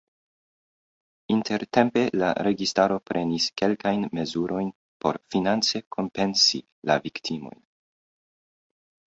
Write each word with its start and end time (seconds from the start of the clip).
Intertempe 1.33 2.05
la 2.21 2.29
registaro 2.47 2.97
prenis 3.09 3.45
kelkajn 3.63 4.07
mezurojn 4.21 4.73
por 5.05 5.21
finance 5.35 5.85
kompensi 5.97 6.63
la 6.93 6.97
viktimojn. 7.09 7.63